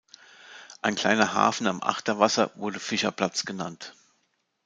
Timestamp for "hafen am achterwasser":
1.35-2.49